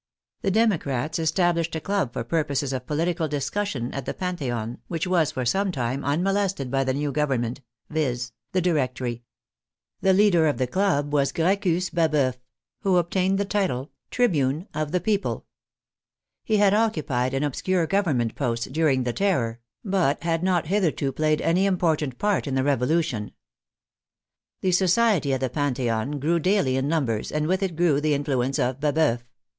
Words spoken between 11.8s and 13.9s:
Baboeuf, who obtained the title of"